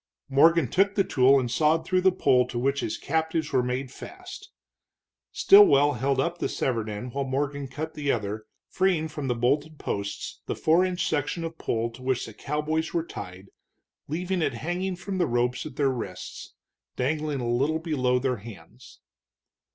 Morgan 0.29 0.67
took 0.67 0.95
the 0.95 1.03
tool 1.03 1.39
and 1.39 1.51
sawed 1.51 1.85
through 1.85 2.01
the 2.01 2.11
pole 2.11 2.47
to 2.47 2.57
which 2.57 2.79
his 2.79 2.97
captives 2.97 3.53
were 3.53 3.61
made 3.61 3.91
fast. 3.91 4.49
Stilwell 5.31 5.93
held 5.93 6.19
up 6.19 6.39
the 6.39 6.49
severed 6.49 6.89
end 6.89 7.13
while 7.13 7.23
Morgan 7.23 7.67
cut 7.67 7.93
the 7.93 8.11
other, 8.11 8.47
freeing 8.67 9.07
from 9.09 9.27
the 9.27 9.35
bolted 9.35 9.77
posts 9.77 10.41
the 10.47 10.55
four 10.55 10.83
inch 10.83 11.07
section 11.07 11.43
of 11.43 11.59
pole 11.59 11.91
to 11.91 12.01
which 12.01 12.25
the 12.25 12.33
cowboys 12.33 12.95
were 12.95 13.05
tied, 13.05 13.51
leaving 14.07 14.41
it 14.41 14.55
hanging 14.55 14.95
from 14.95 15.19
the 15.19 15.27
ropes 15.27 15.67
at 15.67 15.75
their 15.75 15.91
wrists, 15.91 16.55
dangling 16.95 17.39
a 17.39 17.47
little 17.47 17.77
below 17.77 18.17
their 18.17 18.37
hands. 18.37 19.01